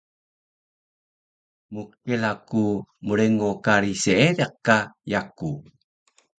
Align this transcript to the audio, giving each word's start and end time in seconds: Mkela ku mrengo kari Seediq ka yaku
Mkela 1.73 2.31
ku 2.49 2.63
mrengo 3.05 3.49
kari 3.65 3.93
Seediq 4.03 4.53
ka 4.65 4.77
yaku 5.11 5.51